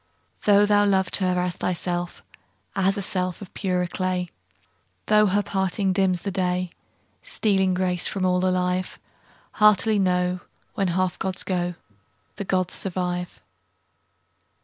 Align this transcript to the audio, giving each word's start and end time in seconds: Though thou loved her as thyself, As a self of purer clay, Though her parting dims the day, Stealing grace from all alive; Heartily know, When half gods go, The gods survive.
Though 0.45 0.65
thou 0.65 0.83
loved 0.83 1.17
her 1.17 1.37
as 1.39 1.57
thyself, 1.57 2.23
As 2.75 2.97
a 2.97 3.03
self 3.03 3.39
of 3.39 3.53
purer 3.53 3.85
clay, 3.85 4.29
Though 5.05 5.27
her 5.27 5.43
parting 5.43 5.93
dims 5.93 6.21
the 6.23 6.31
day, 6.31 6.71
Stealing 7.21 7.75
grace 7.75 8.07
from 8.07 8.25
all 8.25 8.43
alive; 8.43 8.97
Heartily 9.51 9.99
know, 9.99 10.39
When 10.73 10.87
half 10.87 11.19
gods 11.19 11.43
go, 11.43 11.75
The 12.37 12.45
gods 12.45 12.73
survive. 12.73 13.41